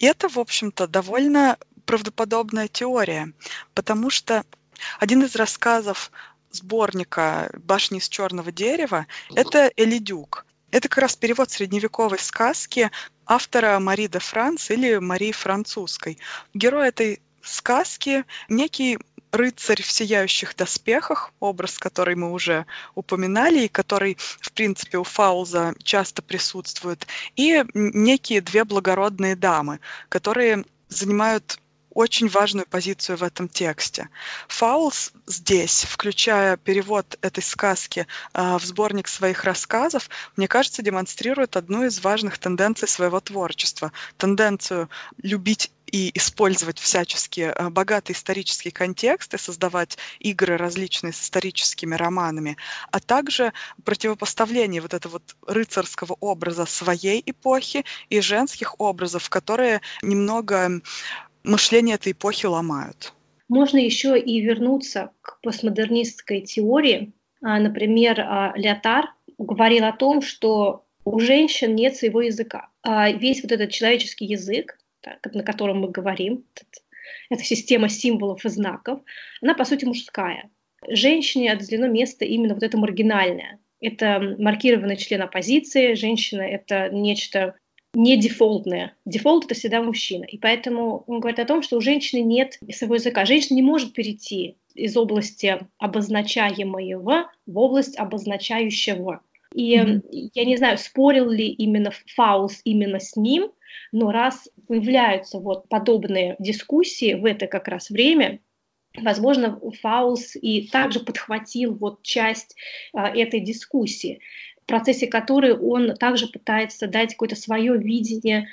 [0.00, 3.32] Это, в общем-то, довольно правдоподобная теория,
[3.74, 4.44] потому что
[4.98, 6.10] один из рассказов
[6.50, 10.46] сборника «Башни из черного дерева»— это Элидюк.
[10.70, 12.90] Это как раз перевод средневековой сказки
[13.26, 16.18] автора Мари де Франц или Марии Французской.
[16.54, 18.98] Герой этой сказки— некий
[19.32, 25.74] рыцарь в сияющих доспехах, образ, который мы уже упоминали, и который, в принципе, у Фауза
[25.82, 31.58] часто присутствует, и некие две благородные дамы, которые занимают
[31.94, 34.08] очень важную позицию в этом тексте.
[34.48, 41.84] Фаулс здесь, включая перевод этой сказки э, в сборник своих рассказов, мне кажется, демонстрирует одну
[41.84, 43.92] из важных тенденций своего творчества.
[44.16, 44.88] Тенденцию
[45.22, 52.56] любить и использовать всячески э, богатый исторический контекст и создавать игры различные с историческими романами,
[52.90, 53.52] а также
[53.84, 60.80] противопоставление вот этого вот рыцарского образа своей эпохи и женских образов, которые немного
[61.44, 63.12] мышление этой эпохи ломают.
[63.48, 67.12] Можно еще и вернуться к постмодернистской теории.
[67.42, 72.68] А, например, а, Леотар говорил о том, что у женщин нет своего языка.
[72.82, 74.78] А весь вот этот человеческий язык,
[75.32, 76.44] на котором мы говорим,
[77.30, 79.00] эта система символов и знаков,
[79.40, 80.50] она, по сути, мужская.
[80.88, 83.60] Женщине отделено место именно вот это маргинальное.
[83.80, 87.56] Это маркированный член оппозиции, женщина— это нечто
[87.94, 88.96] не дефолтное.
[89.04, 90.24] Дефолт— это всегда мужчина.
[90.24, 93.24] И поэтому он говорит о том, что у женщины нет своего языка.
[93.24, 99.20] Женщина не может перейти из области обозначаемого в область обозначающего.
[99.54, 100.30] И mm-hmm.
[100.34, 103.50] я не знаю, спорил ли именно Фаулз именно с ним,
[103.90, 108.40] но раз появляются вот подобные дискуссии в это как раз время,
[108.96, 112.56] возможно, Фаулз и также подхватил вот часть
[112.92, 114.20] а, этой дискуссии
[114.62, 118.48] в процессе которой он также пытается дать какое-то свое видение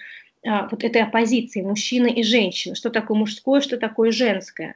[0.46, 4.76] а, вот этой оппозиции мужчины и женщины, что такое мужское, что такое женское.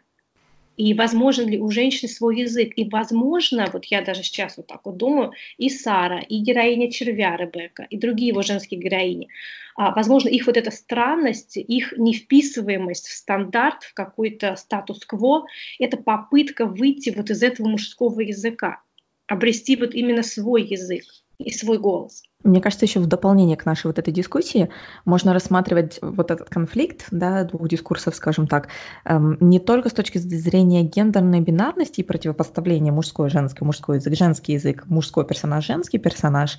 [0.76, 2.74] И возможен ли у женщины свой язык?
[2.76, 7.38] И возможно, вот я даже сейчас вот так вот думаю, и Сара, и героиня червя
[7.38, 9.30] Ребекка, и другие его женские героини,
[9.76, 15.46] а, возможно, их вот эта странность, их невписываемость в стандарт, в какой-то статус-кво,
[15.80, 18.82] это попытка выйти вот из этого мужского языка,
[19.28, 21.04] обрести вот именно свой язык.
[21.44, 22.24] И свой голос.
[22.44, 24.70] Мне кажется, еще в дополнение к нашей вот этой дискуссии
[25.06, 28.68] можно рассматривать вот этот конфликт да, двух дискурсов, скажем так,
[29.06, 34.54] эм, не только с точки зрения гендерной бинарности и противопоставления мужской, женский, мужской язык, женский
[34.54, 36.58] язык, мужской персонаж, женский персонаж,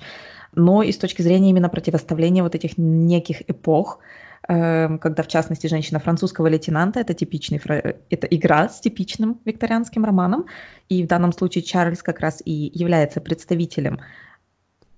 [0.53, 3.99] но и с точки зрения именно противоставления вот этих неких эпох,
[4.47, 7.61] эм, когда, в частности, женщина французского лейтенанта, это типичный,
[8.09, 10.45] это игра с типичным викторианским романом,
[10.89, 13.99] и в данном случае Чарльз как раз и является представителем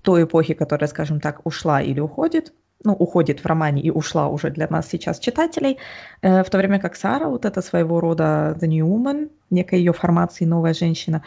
[0.08, 4.50] той эпохи, которая, скажем так, ушла или уходит, ну, уходит в романе и ушла уже
[4.50, 5.80] для нас сейчас читателей,
[6.22, 9.92] э, в то время как Сара, вот это своего рода The New Woman, некая ее
[9.92, 11.24] формации новая женщина,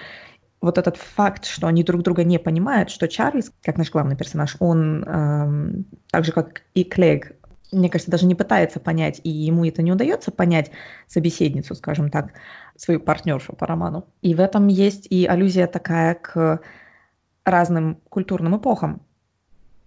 [0.62, 4.56] вот этот факт, что они друг друга не понимают, что Чарльз, как наш главный персонаж,
[4.60, 7.32] он эм, так же, как и Клег,
[7.72, 10.70] мне кажется, даже не пытается понять, и ему это не удается понять
[11.06, 12.32] собеседницу, скажем так,
[12.76, 14.06] свою партнершу по роману.
[14.22, 16.60] И в этом есть и аллюзия такая к
[17.44, 19.02] разным культурным эпохам,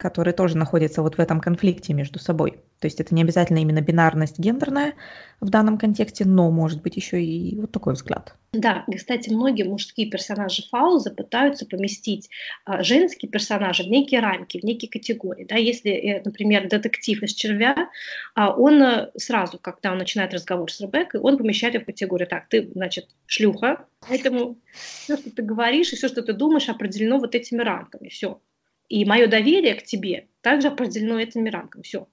[0.03, 2.59] которые тоже находятся вот в этом конфликте между собой.
[2.81, 4.95] То есть это не обязательно именно бинарность гендерная
[5.39, 8.35] в данном контексте, но может быть еще и вот такой взгляд.
[8.51, 12.29] Да, кстати, многие мужские персонажи Фауза пытаются поместить
[12.65, 15.45] а, женские персонажи в некие рамки, в некие категории.
[15.45, 17.89] Да, если, э, например, детектив из червя,
[18.35, 22.27] а, он э, сразу, когда он начинает разговор с Ребеккой, он помещает ее в категорию,
[22.27, 27.19] так, ты, значит, шлюха, поэтому все, что ты говоришь и все, что ты думаешь, определено
[27.19, 28.41] вот этими рамками, все.
[28.89, 32.07] И мое доверие к тебе также определено этими рамками, все.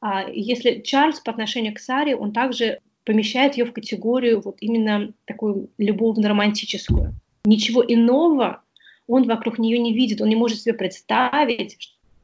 [0.00, 5.12] А если Чарльз по отношению к Саре, он также помещает ее в категорию вот именно
[5.24, 7.14] такую любовно-романтическую.
[7.44, 8.62] Ничего иного
[9.06, 11.78] он вокруг нее не видит, он не может себе представить,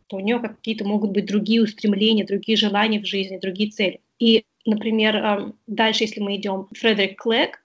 [0.07, 4.01] что у нее какие-то могут быть другие устремления, другие желания в жизни, другие цели.
[4.19, 7.60] И, например, эм, дальше, если мы идем, Фредерик Клэг,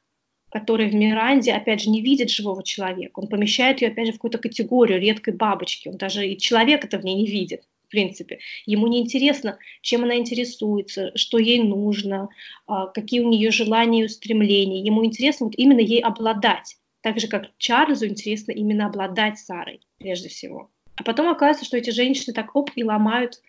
[0.55, 4.15] который в Миранде, опять же, не видит живого человека, он помещает ее, опять же, в
[4.15, 8.39] какую-то категорию редкой бабочки, он даже и человека-то в ней не видит в принципе.
[8.65, 12.29] Ему не интересно, чем она интересуется, что ей нужно,
[12.67, 14.81] а, какие у нее желания и устремления.
[14.81, 16.77] Ему интересно вот именно ей обладать.
[17.01, 20.71] Так же, как Чарльзу интересно именно обладать Сарой, прежде всего.
[20.95, 23.41] А потом оказывается, что эти женщины так оп и ломают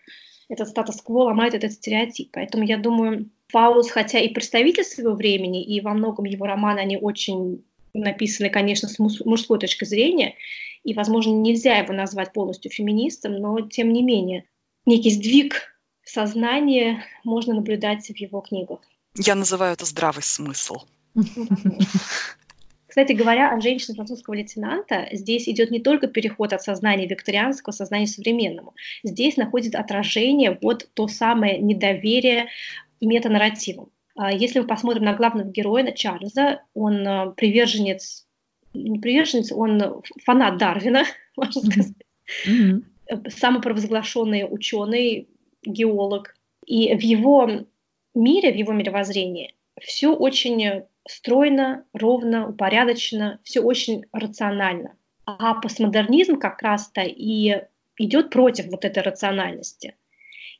[0.48, 2.30] этот статус-кво, ломают этот стереотип.
[2.32, 6.96] Поэтому я думаю, Фаус, хотя и представитель своего времени, и во многом его романы, они
[6.96, 10.34] очень написаны, конечно, с мужской точки зрения,
[10.84, 14.44] и, возможно, нельзя его назвать полностью феминистом, но, тем не менее,
[14.84, 18.80] некий сдвиг сознания можно наблюдать в его книгах.
[19.16, 20.76] Я называю это здравый смысл.
[22.96, 27.76] Кстати говоря, о женщине французского лейтенанта здесь идет не только переход от сознания викторианского к
[27.76, 28.74] сознанию современному.
[29.04, 32.46] Здесь находит отражение вот то самое недоверие
[33.02, 33.90] метанарративам.
[34.16, 38.26] А если мы посмотрим на главного героя, на Чарльза, он э, приверженец,
[38.72, 41.04] не приверженец, он фанат Дарвина,
[41.36, 41.92] можно сказать.
[42.48, 43.28] Mm-hmm.
[43.28, 45.28] Самопровозглашенный ученый,
[45.66, 46.34] геолог.
[46.64, 47.66] И в его
[48.14, 54.96] мире, в его мировоззрении все очень стройно, ровно, упорядочено, все очень рационально.
[55.24, 57.62] А постмодернизм как раз-то и
[57.98, 59.96] идет против вот этой рациональности.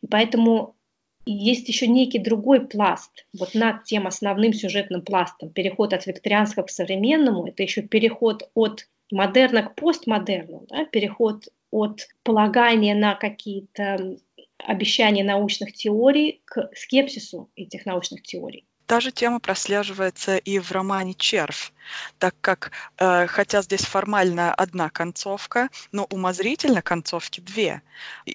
[0.02, 0.76] И поэтому
[1.24, 6.70] есть еще некий другой пласт, вот над тем основным сюжетным пластом, переход от викторианского к
[6.70, 14.18] современному, это еще переход от модерна к постмодерну, да, переход от полагания на какие-то
[14.58, 18.64] обещания научных теорий к скепсису этих научных теорий.
[18.86, 21.72] Та же тема прослеживается и в романе «Червь»,
[22.18, 27.82] так как, э, хотя здесь формально одна концовка, но умозрительно концовки две.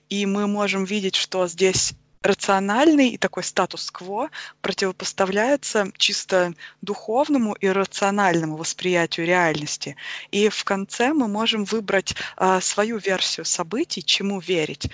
[0.09, 4.29] И мы можем видеть, что здесь рациональный и такой статус-кво
[4.61, 9.95] противопоставляется чисто духовному и рациональному восприятию реальности.
[10.31, 14.87] И в конце мы можем выбрать а, свою версию событий, чему верить.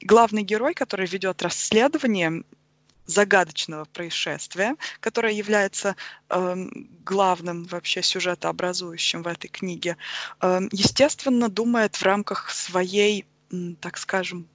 [0.00, 2.44] Главный герой, который ведет расследование,
[3.10, 5.96] загадочного происшествия, которое является
[6.28, 6.56] э,
[7.04, 9.96] главным вообще сюжетообразующим в этой книге,
[10.40, 13.26] э, естественно, думает в рамках своей,
[13.80, 14.48] так скажем,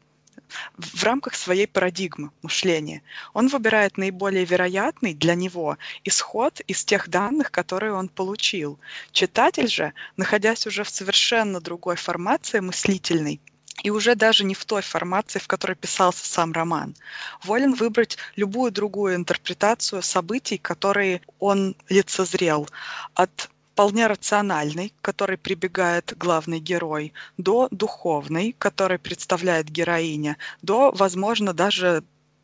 [0.77, 3.01] в рамках своей парадигмы мышления.
[3.33, 8.79] Он выбирает наиболее вероятный для него исход из тех данных, которые он получил.
[9.11, 13.41] Читатель же, находясь уже в совершенно другой формации мыслительной,
[13.83, 16.95] и уже даже не в той формации, в которой писался сам роман.
[17.43, 22.69] Волен выбрать любую другую интерпретацию событий, которые он лицезрел.
[23.13, 31.53] От вполне рациональной, к которой прибегает главный герой, до духовной, которой представляет героиня, до, возможно,
[31.53, 32.03] даже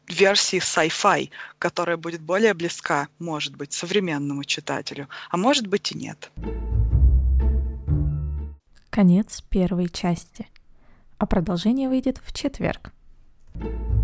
[0.10, 6.32] версии sci-fi, которая будет более близка, может быть, современному читателю, а может быть и нет.
[8.90, 10.51] Конец первой части.
[11.22, 12.92] А продолжение выйдет в четверг.
[13.54, 14.01] thank you